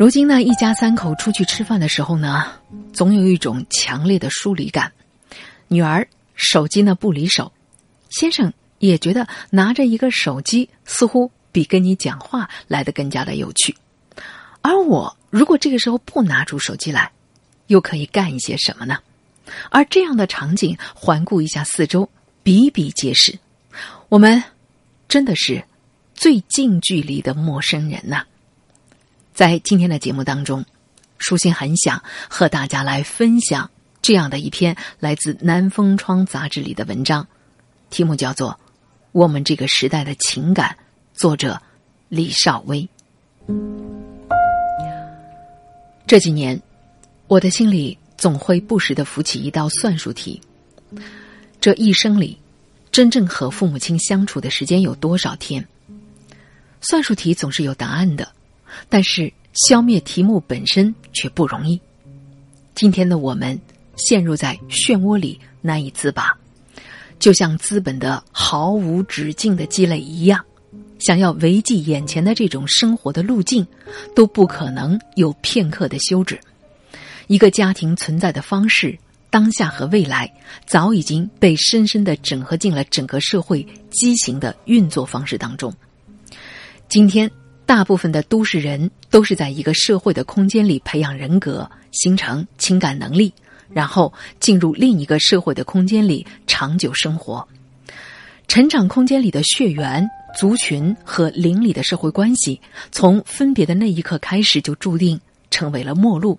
[0.00, 2.46] 如今呢，一家三口出去吃饭的时候呢，
[2.90, 4.90] 总有一种强烈的疏离感。
[5.68, 7.52] 女儿手机呢不离手，
[8.08, 13.76] 先生也觉得拿着一个手机似乎比跟你讲话来得更加的有趣。
[14.62, 17.12] 而我如果这个时候不拿出手机来，
[17.66, 18.96] 又可以干一些什么呢？
[19.68, 22.08] 而这样的场景，环顾一下四周，
[22.42, 23.38] 比比皆是。
[24.08, 24.42] 我们
[25.08, 25.62] 真的是
[26.14, 28.24] 最近距离的陌生人呐。
[29.40, 30.66] 在今天的节目当中，
[31.16, 33.70] 舒心很想和大家来分享
[34.02, 37.26] 这样的一篇来自《南风窗》杂志里的文章，
[37.88, 38.50] 题目叫做
[39.12, 40.76] 《我们这个时代的情感》，
[41.18, 41.58] 作者
[42.10, 42.86] 李少薇。
[46.06, 46.60] 这几年，
[47.26, 50.38] 我的心里总会不时的浮起一道算术题：
[51.62, 52.38] 这一生里，
[52.92, 55.66] 真正和父母亲相处的时间有多少天？
[56.82, 58.30] 算术题总是有答案的。
[58.88, 61.80] 但是消灭题目本身却不容易。
[62.74, 63.60] 今天的我们
[63.96, 66.32] 陷入在漩涡里难以自拔，
[67.18, 70.42] 就像资本的毫无止境的积累一样，
[70.98, 73.66] 想要维系眼前的这种生活的路径，
[74.14, 76.40] 都不可能有片刻的休止。
[77.26, 78.96] 一个家庭存在的方式，
[79.28, 80.32] 当下和未来，
[80.64, 85.74] 早已经被深深的整合进了整个社会畸形的运作方式当中。
[86.88, 87.30] 今天。
[87.70, 93.32] 大部分的都市人都是在一个社会的空间里培养人格、形成情感能力，
[93.72, 97.46] 然后进入另一个社会的空间里长久生活。
[98.48, 100.04] 成长空间里的血缘、
[100.36, 102.60] 族群和邻里的社会关系，
[102.90, 106.36] 从分别的那一刻开始就注定成为了陌路。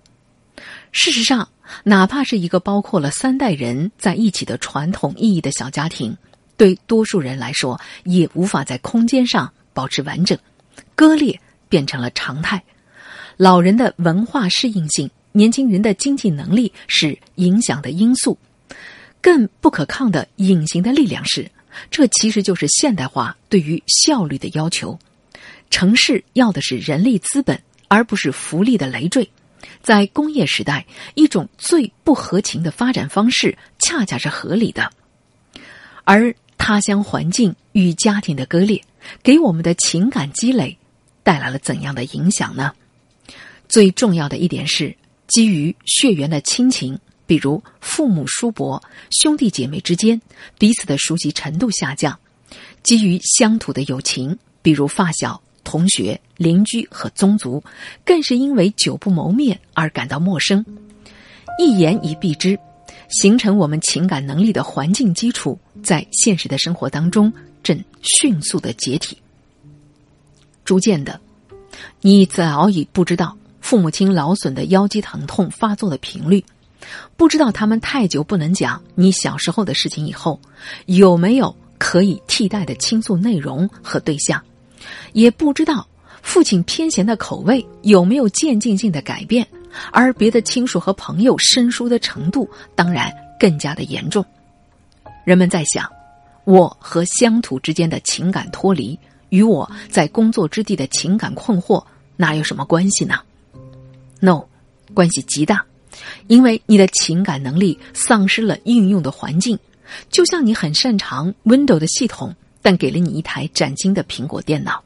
[0.90, 1.48] 事实上，
[1.82, 6.14] 哪怕是一个包括了三代人在一起的传统意义的小家庭，
[6.58, 10.38] 对多数人来说也无法在空间上保持完整。
[11.02, 12.62] 割裂变成了常态，
[13.36, 18.38] 老人的文化适应性、年轻人的经济能力是影响的因素。
[19.20, 21.50] 更不可抗的隐形的力量是，
[21.90, 24.96] 这其实就是现代化对于效率的要求。
[25.70, 29.28] 城市要的是人力资本，而不是福利的累赘。
[29.82, 30.86] 在工业时代，
[31.16, 34.88] 一种最不合情的发展方式，恰恰是合理的。
[36.04, 38.80] 而他乡环境与家庭的割裂，
[39.20, 40.78] 给我们的情感积累。
[41.22, 42.72] 带来了怎样的影响呢？
[43.68, 44.94] 最重要的一点是，
[45.28, 50.20] 基于血缘的亲情，比如父母叔伯、兄弟姐妹之间
[50.58, 52.12] 彼此的熟悉程度下降；
[52.82, 57.62] 基于乡土的友情，比如发小、同学、邻居和宗族，
[58.04, 60.64] 更是因为久不谋面而感到陌生。
[61.58, 62.58] 一言以蔽之，
[63.08, 69.16] 形成我们情感能力的环境基础，在现实的生活当中正迅速的解体。
[70.64, 71.20] 逐渐的，
[72.00, 76.44] 你早已不知道父母亲劳损的腰肌疼痛发作的频率，
[77.16, 80.40] 不知道他们太久不能讲你小时候的事情以后，
[80.86, 84.42] 有没有可以替代的倾诉内容和对象，
[85.12, 85.86] 也不知道
[86.22, 89.46] 父亲偏咸的口味有没有渐进性的改变，
[89.90, 94.24] 而别的亲属和朋友生疏的程度当然更加的严重。
[95.24, 95.90] 人们在想，
[96.44, 98.98] 我和乡土之间的情感脱离。
[99.32, 101.82] 与我在工作之地的情感困惑
[102.18, 103.14] 哪有什么关系呢
[104.20, 104.44] ？No，
[104.92, 105.64] 关系极大，
[106.26, 109.58] 因为你的情感能力丧失了应用的环境，
[110.10, 114.84] 就像你很擅长 Windows 的系统，但给了你一台崭新的苹果电脑。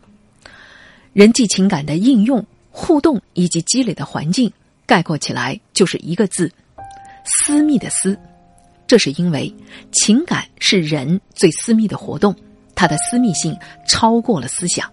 [1.13, 4.53] 人际情感的应用、互动以及积累的环境，
[4.87, 6.49] 概括起来就是一个字：
[7.25, 8.17] 私密的私。
[8.87, 9.53] 这是因为
[9.91, 12.33] 情感是人最私密的活动。
[12.77, 14.89] 它的私密性超过了思想，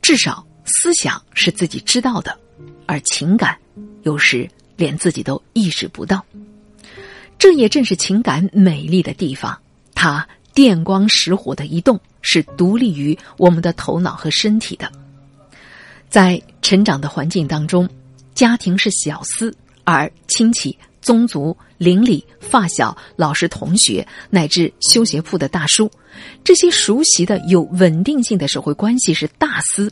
[0.00, 2.38] 至少思想是自己知道的，
[2.86, 3.58] 而情感
[4.02, 6.24] 有时连自己都意识不到。
[7.38, 9.58] 这也正是情感美丽的地方，
[9.94, 14.90] 它电光石火的移动是独立于我们的头脑和身体的。
[16.08, 17.88] 在成长的环境当中，
[18.34, 19.54] 家庭是小私，
[19.84, 20.76] 而亲戚。
[21.00, 25.90] 宗族、邻里、发小、老师、同学，乃至修鞋铺的大叔，
[26.42, 29.90] 这些熟悉的、有稳定性的社会关系是大私。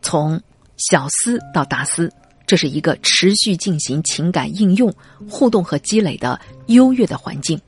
[0.00, 0.40] 从
[0.76, 2.12] 小私到大私，
[2.46, 4.92] 这是一个持续进行情感应用、
[5.28, 7.60] 互动和积累的优越的环境。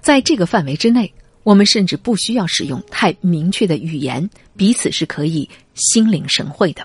[0.00, 1.12] 在这个范围之内，
[1.42, 6.84] 我们甚至不需要使用太明确的语言，彼此是可以心领神会的。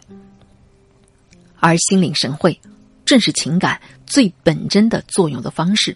[1.60, 2.60] 而心领神会。
[3.06, 5.96] 正是情感最本真的作用的方式。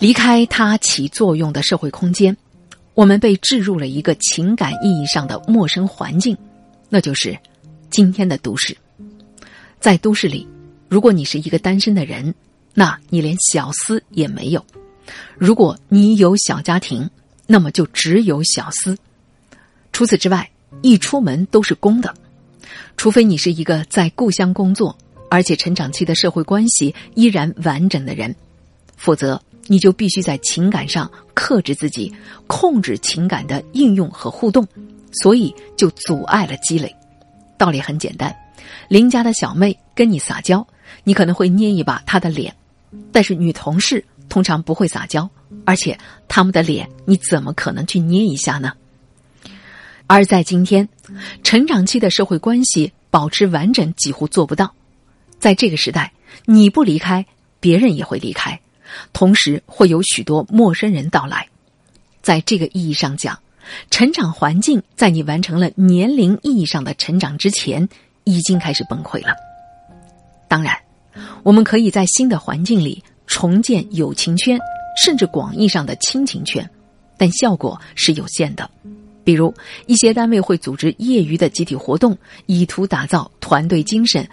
[0.00, 2.36] 离开它起作用的社会空间，
[2.94, 6.36] 我们被置入了一个情感意义上的陌生环境，
[6.88, 7.38] 那就是
[7.90, 8.76] 今天的都市。
[9.78, 10.46] 在都市里，
[10.88, 12.34] 如果你是一个单身的人，
[12.74, 14.60] 那你连小厮也没有；
[15.36, 17.08] 如果你有小家庭，
[17.46, 18.96] 那么就只有小厮。
[19.92, 20.50] 除此之外，
[20.82, 22.12] 一出门都是公的，
[22.96, 24.98] 除非你是一个在故乡工作，
[25.34, 28.32] 而且成长期的社会关系依然完整的人，
[28.96, 32.14] 否则你就必须在情感上克制自己，
[32.46, 34.64] 控制情感的应用和互动，
[35.10, 36.94] 所以就阻碍了积累。
[37.58, 38.32] 道理很简单。
[38.86, 40.64] 邻家的小妹跟你撒娇，
[41.02, 42.54] 你可能会捏一把她的脸，
[43.10, 45.28] 但是女同事通常不会撒娇，
[45.64, 45.98] 而且
[46.28, 48.72] 他们的脸你怎么可能去捏一下呢？
[50.06, 50.88] 而在今天，
[51.42, 54.72] 成长期的社会关系保持完整几乎做不到。
[55.44, 56.10] 在这个时代，
[56.46, 57.26] 你不离开，
[57.60, 58.58] 别人也会离开，
[59.12, 61.46] 同时会有许多陌生人到来。
[62.22, 63.38] 在这个意义上讲，
[63.90, 67.86] 成长环境在你完成了年龄意义上的成长之前。
[68.26, 69.34] 已经开始崩溃了。
[70.48, 70.74] 当然，
[71.42, 74.58] 我们可以在新的环境里重建友情圈，
[75.04, 76.66] 甚至广义上的亲情圈，
[77.18, 78.70] 但效果是有限的。
[79.22, 79.52] 比如，
[79.84, 82.16] 一些单位会组织业余的集体活动，
[82.46, 84.26] 以图打造团队精神。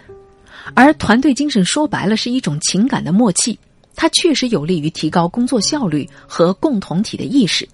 [0.74, 3.58] 而团队精神说白了是一种情感的默契，
[3.94, 7.68] 它确实有利于提高工作效率和共同体的意识。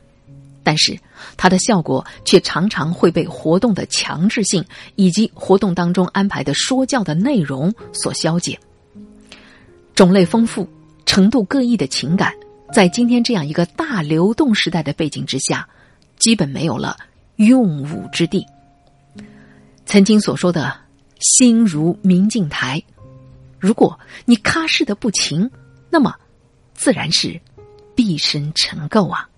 [0.62, 0.99] 但是，
[1.37, 4.62] 它的效果却常常会被活动的强制性
[4.96, 8.58] 以及活动当中安排的说教的内容所消解。
[9.94, 10.69] 种类丰富、
[11.06, 12.34] 程度各异的情感，
[12.73, 15.67] 在今天这样一个大流动时代的背景之下，
[16.19, 16.96] 基本没有了
[17.37, 18.44] 用武之地。
[19.87, 20.76] 曾经所说的
[21.20, 22.82] “心如明镜台”，
[23.59, 25.50] 如果你喀什的不情，
[25.91, 26.15] 那么
[26.75, 27.41] 自然是
[27.94, 29.29] 毕生尘垢啊。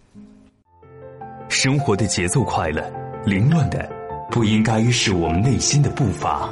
[1.49, 2.91] 生活的节奏快了，
[3.25, 3.91] 凌乱的
[4.31, 6.49] 不应该是我们内心的步伐，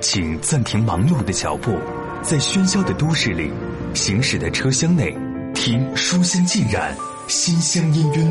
[0.00, 1.76] 请暂停忙碌的脚步，
[2.22, 3.50] 在喧嚣的都市里，
[3.94, 5.14] 行驶的车厢内，
[5.54, 6.96] 听书香浸染，
[7.26, 8.26] 心香氤氲。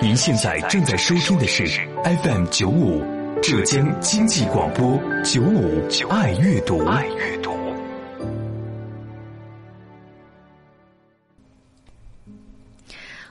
[0.00, 1.64] 您现在正在收听的是
[2.24, 3.04] FM 九五
[3.42, 6.78] 浙江经济广播九五爱阅读。
[6.84, 7.50] 爱阅读。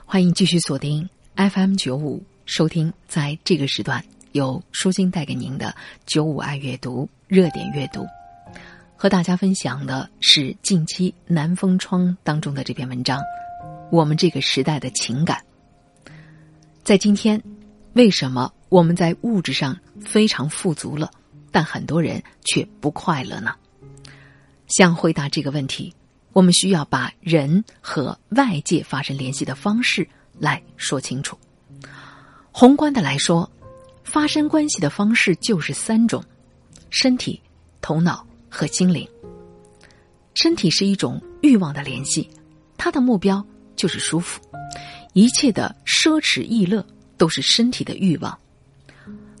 [0.04, 1.08] 欢迎继续锁定。
[1.34, 5.74] FM 九五收听，在这个时段由舒心带给您的
[6.04, 8.06] 九五爱阅读热点阅读，
[8.94, 13.18] 和大家分享的是近期南风窗当中的这篇文章
[13.90, 15.42] 《我们这个时代的情感》。
[16.84, 17.42] 在今天，
[17.94, 21.10] 为什么我们在物质上非常富足了，
[21.50, 23.54] 但很多人却不快乐呢？
[24.66, 25.94] 想回答这个问题，
[26.32, 30.08] 我们需要把人和外界发生联系的方式。
[30.38, 31.38] 来说清楚。
[32.50, 33.48] 宏观的来说，
[34.04, 36.24] 发生关系的方式就是三种：
[36.88, 37.38] 身体、
[37.82, 39.06] 头脑和心灵。
[40.32, 42.26] 身体是一种欲望的联系，
[42.78, 43.46] 它的目标
[43.76, 44.40] 就是舒服。
[45.12, 46.84] 一切的奢侈逸乐
[47.18, 48.36] 都是身体的欲望。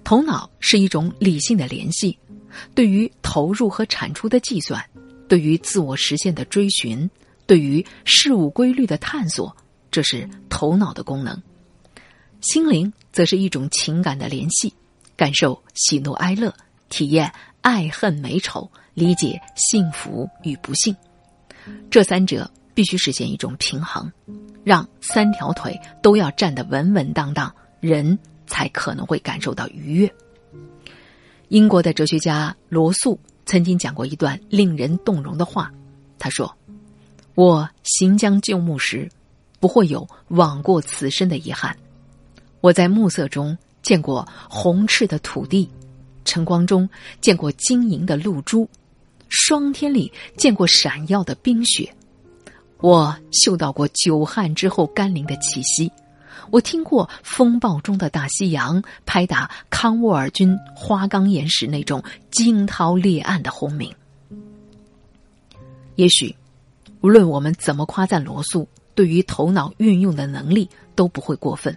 [0.04, 2.18] 头脑是一种理性的联系，
[2.74, 4.84] 对于投入和产出的计算，
[5.28, 7.08] 对于自我实现的追寻，
[7.46, 9.56] 对于事物规律的探索。
[9.90, 11.42] 这是头脑的功能，
[12.40, 14.72] 心灵则是一种情感的联系，
[15.16, 16.54] 感受喜怒哀乐，
[16.88, 20.96] 体验爱恨美丑，理解幸福与不幸。
[21.90, 24.10] 这三者必须实现一种平衡，
[24.64, 28.18] 让三条腿都要站得稳稳当当，人
[28.52, 30.14] 才可能会感受到愉悦。
[31.48, 35.72] 英国的哲学家罗素曾经讲过一段令人动容的话，
[36.18, 36.54] 他说
[37.34, 39.08] ：“我行将就木时。”
[39.58, 41.76] 不会有枉过此生的遗憾。
[42.60, 45.70] 我在暮色中见过红赤的土地，
[46.24, 46.90] 晨光中
[47.20, 48.68] 见过晶莹的露珠，
[49.28, 51.88] 霜天里见过闪耀的冰雪。
[52.78, 55.88] 我嗅到过久旱之后甘霖的气息，
[56.52, 63.90] 我听过风暴中的大西洋拍打康沃尔郡花岗岩时那种惊涛裂岸的轰鸣。
[65.96, 66.36] 也许，
[67.00, 68.68] 无论我们怎么夸赞罗素。
[68.94, 71.74] 对于头脑运用的能力都不会过分，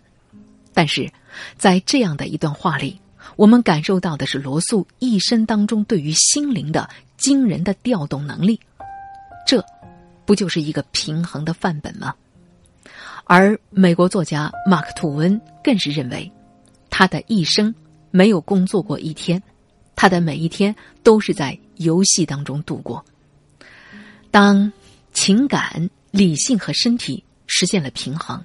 [0.73, 1.09] 但是，
[1.57, 2.99] 在这样的一段话里，
[3.37, 8.59] 我们感受到的是罗素一生当中对于心灵的惊人的调动能力，
[9.47, 9.63] 这，
[10.25, 12.13] 不就是一个平衡的范本吗？
[13.25, 16.31] 而美国作家马克吐温更是认为，
[16.89, 17.75] 他的一生
[18.09, 19.43] 没有工作过一天，
[19.95, 23.03] 他的每一天都是在游戏当中度过。
[24.31, 24.71] 当
[25.11, 25.89] 情感。
[26.11, 28.41] 理性和身体实现了平衡，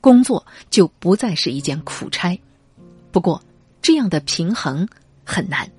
[0.00, 2.36] 工作就不再是一件苦差。
[3.12, 3.40] 不过，
[3.80, 4.88] 这样的平衡
[5.24, 5.70] 很难。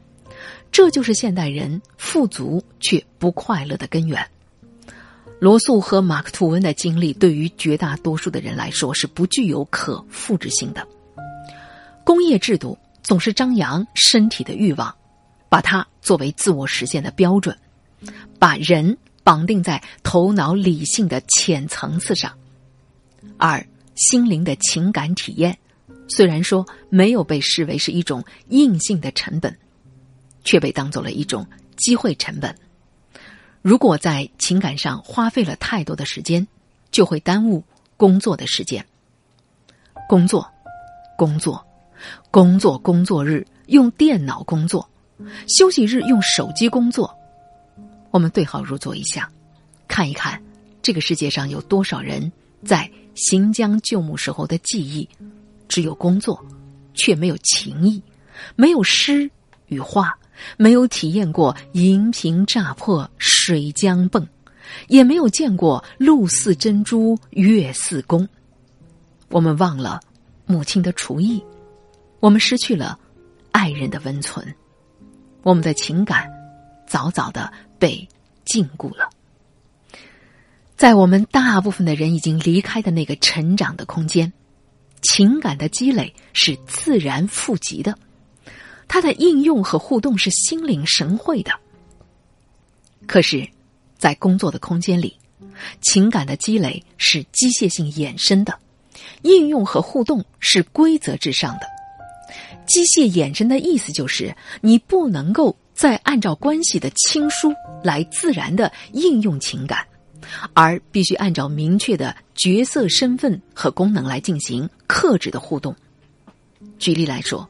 [0.72, 4.26] 这就是现代人富足却不快乐的根源。
[5.40, 10.88] 罗素和马克吐温的经历对于绝大多数的人来说是不具有可复制性的。
[12.06, 14.94] 工业制度总是张扬身体的欲望，
[15.50, 17.58] 把它作为自我实现的标准，
[18.40, 22.32] 把人绑定在头脑理性的浅层次上，
[23.38, 25.58] 而心灵的情感体验，
[26.08, 29.58] 虽然说没有被视为是一种硬性的成本，
[30.44, 32.56] 却被当做了一种机会成本。
[33.64, 36.46] 如果在情感上花费了太多的时间，
[36.92, 37.64] 就会耽误
[37.96, 38.86] 工作的时间。
[40.08, 40.46] 工作，
[41.18, 41.66] 工作。
[42.30, 44.90] 工作工作日用电脑工作，
[45.48, 47.18] 休息日用手机工作。
[48.12, 49.32] 我们对号入座一下，
[49.88, 50.44] 看一看
[50.82, 52.30] 这个世界上有多少人
[52.66, 55.08] 在行将就木时候的记忆
[55.70, 56.46] 只有工作，
[56.94, 58.04] 却没有情谊，
[58.58, 59.32] 没有诗
[59.68, 60.14] 与画，
[60.58, 64.28] 没有体验过银瓶乍破水浆迸，
[64.88, 68.28] 也没有见过露似珍珠月似弓。
[69.30, 70.00] 我们忘了
[70.46, 71.44] 母亲的厨艺。
[72.20, 72.98] 我们失去了
[73.52, 74.56] 爱人的温存，
[75.42, 76.32] 我们的情感
[76.88, 78.08] 早早的被
[78.46, 79.10] 禁锢了。
[80.78, 84.32] 在我们大部分的人已经离开的那个成长的空间，
[85.02, 87.98] 情感的积累是自然富集的，
[88.88, 91.52] 它的应用和互动是心领神会的。
[93.06, 93.48] 可是，
[93.98, 95.18] 在工作的空间里，
[95.82, 98.58] 情感的积累是机械性衍生的，
[99.24, 101.68] 应用和互动是规则至上的。
[102.66, 109.86] 机械衍生的意思就是，你不能够再按照关系的亲疏来自然的应用情感，
[110.54, 115.76] 而必须按照明确的角色身份和功能来进行克制的互动。
[116.80, 117.48] 举例来说，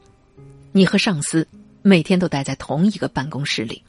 [0.76, 1.46] 你和上司
[1.82, 3.80] 每天都待在同一个办公室里，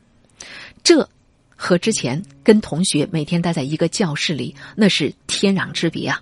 [0.83, 1.09] 这
[1.55, 6.21] 和之前跟同学每天待在一个教室里那是天壤之别啊！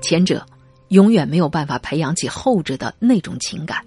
[0.00, 0.46] 前者
[0.88, 3.84] 永远没有办法培养起后者的那种情感。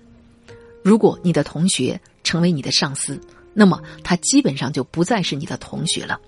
[0.83, 3.19] 如果你的同学成为你的上司，
[3.55, 6.21] 那么他基本上就不再是你的同学了。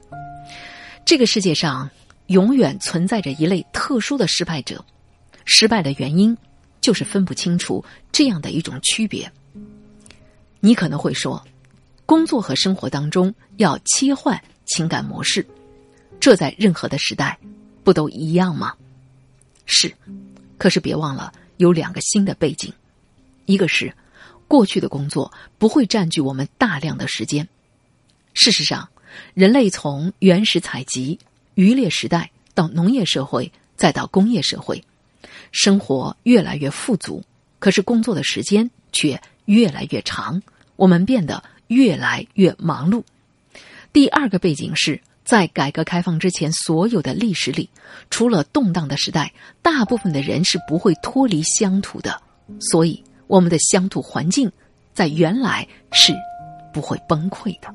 [1.06, 1.88] 这个世界上
[2.26, 4.84] 永远存在着一类特殊的失败者，
[5.46, 6.36] 失败的原因
[6.82, 9.32] 就是分不清楚这样的一种区别。
[10.60, 11.44] 你可能会说，
[12.06, 15.46] 工作和生活当中要切换情感模式，
[16.20, 17.38] 这在任何的时代
[17.84, 18.74] 不都一样吗？
[19.66, 19.94] 是，
[20.58, 22.74] 可是别忘了有两个新的背景，
[23.46, 23.94] 一个是。
[24.50, 27.46] 过去的工作不会占据我们大量的时间。
[28.34, 28.88] 事实上，
[29.34, 31.20] 人类从原始采集、
[31.56, 34.82] 渔猎时代到农业社会，再到工业社会，
[35.52, 37.22] 生活越来越富足，
[37.60, 40.42] 可是工作的时间却越来越长，
[40.78, 43.04] 我们变得越来越忙碌。
[43.92, 47.70] 第二个背景是在改革开放之前，所有的历史里，
[48.10, 52.22] 除了动荡的时代，大部分的人是不会脱离乡土的，
[52.60, 53.04] 所以。
[53.28, 54.50] 我们的乡土环境，
[54.94, 56.14] 在原来是
[56.74, 57.68] 不会崩溃的。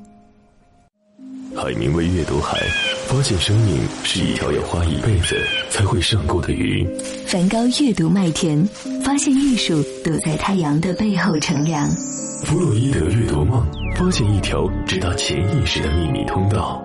[1.55, 2.57] 海明威阅读海，
[3.07, 6.85] 发现生命是一条要花一辈子才会上钩的鱼。
[7.27, 8.67] 梵高阅读麦田，
[9.03, 11.87] 发现艺术躲在太阳的背后乘凉。
[12.43, 16.83] 弗洛伊德阅读梦，发现一条直达潜意识的秘密通道。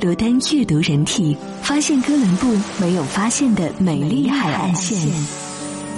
[0.00, 4.98] 罗丹阅读人体，发现哥伦布没有发现的美丽海岸线。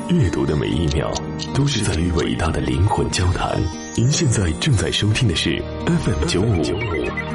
[0.09, 1.11] 阅读的每一秒，
[1.55, 3.59] 都是在与伟大的灵魂交谈。
[3.97, 6.63] 您现在正在收听的是 FM 九五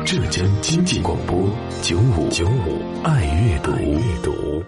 [0.07, 1.37] 浙江经济广播
[1.81, 3.71] 九五九五爱阅读。
[3.73, 4.63] 阅读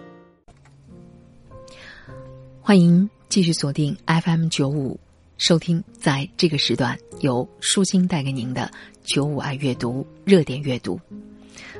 [2.59, 4.99] 欢迎继续锁定 FM 九五，
[5.37, 8.69] 收听在这个时段由舒心带给您的
[9.05, 10.99] 九五爱阅读热点阅读。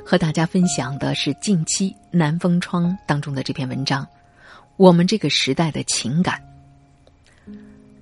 [0.06, 4.08] 和大家分享的是近期南风窗当中的这篇文章。
[4.78, 6.42] 我们这个时代的情感，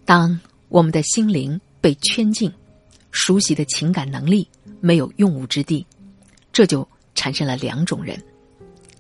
[0.06, 2.54] 当我们的心灵被圈禁，
[3.10, 4.48] 熟悉的情感能力
[4.80, 5.86] 没有用武之地，
[6.52, 8.22] 这就产生了两种人：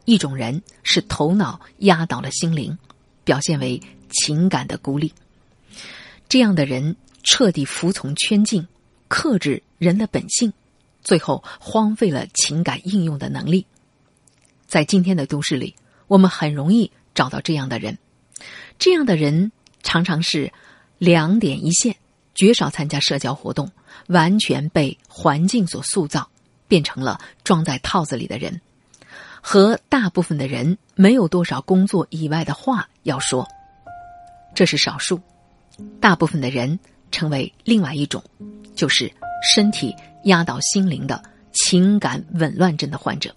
[0.05, 2.77] 一种人是头脑压倒了心灵，
[3.23, 5.09] 表现为情感的孤立；
[6.29, 8.67] 这样的人彻底服从圈禁，
[9.07, 10.53] 克制人的本性，
[11.03, 13.65] 最后荒废了情感应用的能力。
[14.65, 15.75] 在今天的都市里，
[16.07, 16.91] 我们很容易。
[17.15, 17.97] 找到这样的人，
[18.77, 20.53] 这样的人常常是
[20.99, 21.95] 两点一线，
[22.35, 23.71] 绝少参加社交活动，
[24.07, 26.29] 完全被环境所塑造，
[26.67, 28.59] 变成了装在套子里的人。
[29.41, 33.47] 和大部分的人没有多少工作以外的话要说，
[34.53, 35.19] 这是少数。
[36.01, 36.77] 大部分的人
[37.11, 38.23] 成为另外一种，
[38.75, 39.09] 就是
[39.53, 41.23] 身体压倒心灵的
[41.53, 43.33] 情感紊乱症的患者。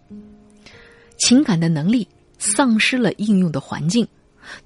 [1.19, 2.09] 情感的能力
[2.39, 4.09] 丧失了应用的环境，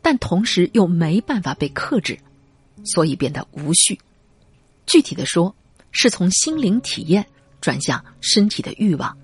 [0.00, 2.16] 但同时又没办法被克制，
[2.84, 3.98] 所以变得无序。
[4.86, 5.54] 具体的说，
[5.94, 7.24] 是从心灵体验
[7.62, 9.16] 转向身体的欲望。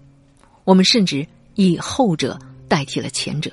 [0.65, 3.53] 我们甚至以后者代替了前者。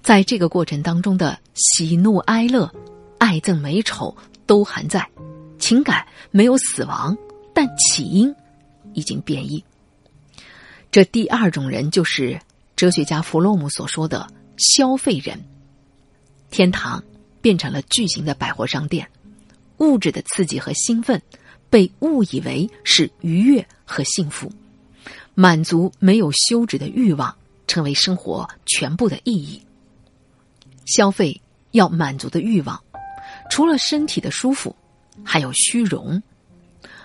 [0.00, 2.72] 在这个过程当中的喜怒哀乐、
[3.18, 5.06] 爱憎美丑都还在，
[5.58, 7.16] 情感没有死亡，
[7.54, 8.34] 但起因
[8.94, 9.62] 已经变异。
[10.90, 12.40] 这第二种人就是
[12.74, 14.26] 哲学家弗洛姆所说的
[14.56, 15.40] 消费人。
[16.50, 17.02] 天堂
[17.40, 19.08] 变成了巨型的百货商店，
[19.78, 21.22] 物质的刺激和兴奋
[21.72, 24.52] 被误以为是愉悦和幸福，
[25.32, 27.34] 满足没有休止的欲望
[27.66, 29.62] 成为生活全部的意义。
[30.84, 32.78] 消费要满足的欲望，
[33.50, 34.76] 除了身体的舒服，
[35.24, 36.22] 还有虚荣，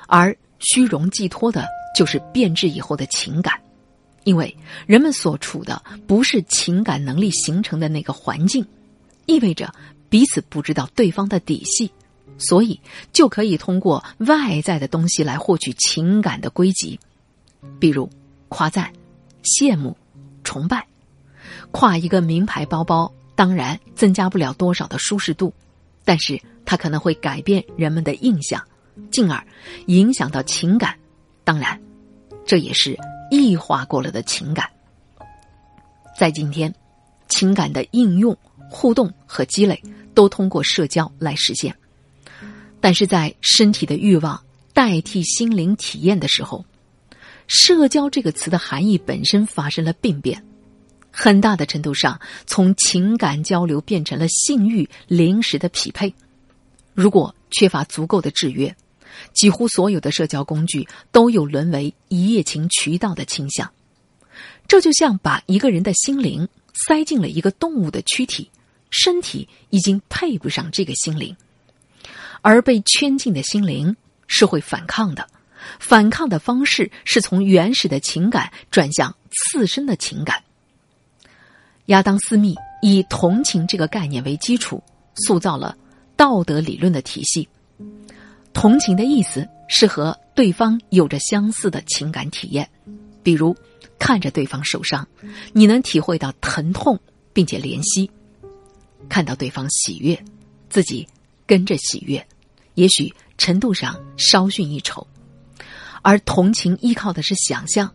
[0.06, 3.58] 而虚荣寄托的就是变质以后的情感，
[4.26, 4.54] 因为
[4.86, 8.68] 人们所处的不是情感能力形成的那个环境，
[9.28, 9.74] 意味着
[10.10, 11.90] 彼此不知道对方的底细，
[12.38, 12.80] 所以
[13.12, 17.00] 就可以通过外在的东西来获取情感的归集，
[17.80, 18.10] 比如
[18.50, 18.92] 夸赞、
[19.44, 19.96] 羡慕、
[20.44, 20.86] 崇拜，
[21.72, 23.12] 挎一个名牌包包。
[23.36, 25.54] 当然，增加不了多少的舒适度，
[26.04, 28.60] 但是它可能会改变人们的印象，
[29.12, 29.46] 进而
[29.86, 30.98] 影响到情感。
[31.44, 31.80] 当然，
[32.48, 32.98] 这也是
[33.30, 34.68] 异化过了的情感。
[36.18, 36.74] 在今天，
[37.28, 38.36] 情感的应用、
[38.72, 39.80] 互动和积累
[40.16, 41.76] 都通过社交来实现，
[42.88, 44.42] 但是在身体的欲望
[44.72, 46.64] 代替心灵体验的时候，
[47.46, 50.42] 社交这个词的含义本身发生了病变。
[51.12, 56.14] 很大的程度上，从情感交流变成了性欲临时的匹配。
[56.94, 58.74] 如果缺乏足够的制约，
[59.34, 63.70] 几乎所有的社交工具都有沦为一夜情渠道的倾向。
[64.66, 66.48] 这就像把一个人的心灵
[66.88, 68.50] 塞进了一个动物的躯体，
[68.90, 71.36] 身体已经配不上这个心灵，
[72.48, 73.94] 而被圈禁的心灵
[74.26, 75.28] 是会反抗的。
[75.82, 80.42] 反抗的方式是从原始的情感转向次生的情感。
[81.88, 84.82] 亚当·斯密以同情这个概念为基础，
[85.16, 85.78] 塑造了
[86.16, 87.50] 道德理论的体系。
[88.54, 92.70] 同情的意思是和对方有着相似的情感体验，
[93.24, 93.54] 比如
[94.00, 95.06] 看着对方受伤，
[95.52, 96.98] 你能体会到疼痛，
[97.34, 98.10] 并且怜惜；
[99.10, 100.18] 看到对方喜悦，
[100.70, 101.06] 自己
[101.46, 102.26] 跟着喜悦，
[102.78, 105.06] 也许程度上稍逊一筹。
[106.02, 107.92] 而同情依靠的是想象，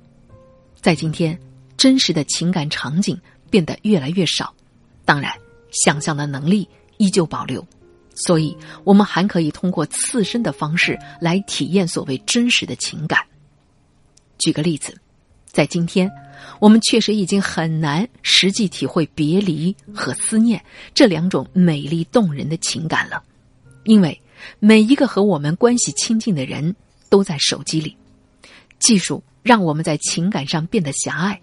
[0.81, 1.39] 在今天
[1.77, 3.19] 真实的情感场景。
[3.53, 4.55] 变得越来越少，
[5.05, 5.31] 当然，
[5.85, 6.67] 想象的能力
[6.97, 7.63] 依旧保留，
[8.15, 13.21] 所以我们还可以通过刺身的方式来体验所谓真实的情感。
[14.39, 14.99] 举个例子，
[15.45, 16.11] 在今天，
[16.61, 20.65] 我们确实已经很难实际体会别离和思念
[20.95, 23.23] 这两种美丽动人的情感了，
[23.85, 24.19] 因为
[24.59, 26.75] 每一个和我们关系亲近的人
[27.09, 27.97] 都在手机里，
[28.79, 31.41] 技术让我们在情感上变得狭隘。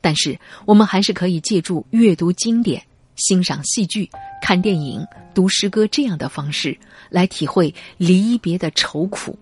[0.00, 2.82] 但是，我们还是可以借助阅读经典、
[3.16, 4.10] 欣赏戏剧、
[4.42, 6.76] 看电影、读诗歌这样的方式
[7.08, 9.38] 来体会离别的愁苦，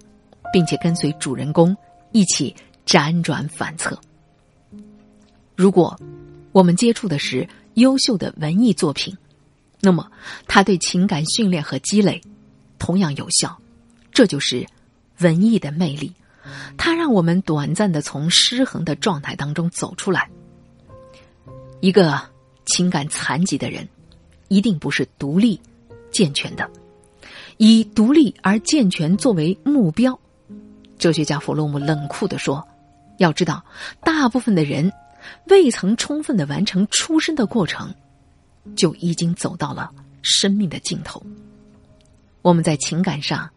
[0.53, 1.75] 并且跟随主人公
[2.13, 3.99] 一起辗转反侧。
[5.57, 5.99] 如果
[6.53, 9.17] 我们接触的是优秀的文艺作品，
[9.81, 10.11] 那么
[10.47, 12.21] 他对情感训练和积累
[12.81, 13.57] 同样有效。
[14.11, 14.66] 这就是
[15.21, 16.12] 文艺的魅力，
[16.77, 20.29] 它让我们短暂的从失衡的状态当中走出来。
[21.81, 22.21] 一个
[22.66, 23.88] 情感残疾的人，
[24.49, 25.61] 一定不是独立、
[26.11, 26.69] 健全的。
[27.57, 30.19] 以独立而健全作为目标，
[30.99, 32.66] 哲学家弗洛姆冷酷的说
[33.19, 33.64] ：“要知道，
[34.03, 34.93] 大部分的人
[35.47, 37.95] 未曾充分的完成出生的过程，
[38.75, 39.90] 就已经走到了
[40.23, 41.23] 生命的尽头。
[42.42, 43.50] 我们在情感上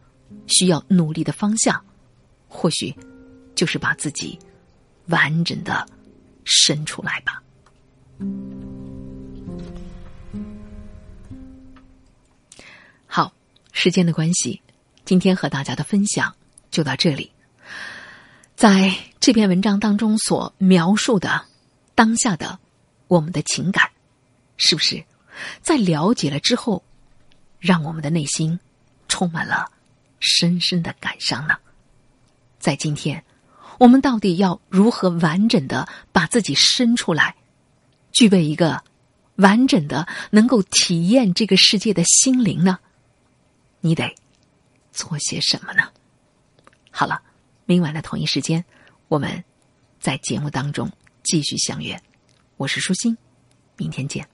[0.46, 1.84] 需要努力的方向，
[2.48, 2.94] 或许
[3.54, 4.38] 就是把自己
[5.06, 5.86] 完整的
[6.44, 7.42] 伸出来吧。”
[13.06, 13.32] 好，
[13.72, 14.60] 时间的关系，
[15.04, 16.34] 今天和大家的分享
[16.70, 17.30] 就到这里。
[18.54, 21.46] 在这篇文章当中所描述的
[21.94, 22.58] 当下的
[23.08, 23.90] 我们的情感，
[24.56, 25.04] 是不是
[25.60, 26.84] 在了解了之后，
[27.58, 28.60] 让我们的内心
[29.14, 29.70] 充满了
[30.18, 31.56] 深深的感伤呢？
[32.58, 33.24] 在今天，
[33.78, 37.36] 我们到底要如何完整的把自己生出来？
[38.10, 38.82] 具备一个
[39.36, 42.80] 完整的、能够体验这个世界的心灵呢？
[43.82, 44.12] 你得
[44.90, 45.84] 做些什么呢？
[46.90, 47.22] 好了，
[47.66, 48.64] 明晚的同一时间，
[49.06, 49.44] 我们
[50.00, 50.90] 在节目当中
[51.22, 51.96] 继续相约。
[52.56, 53.16] 我是舒心，
[53.76, 54.33] 明天见。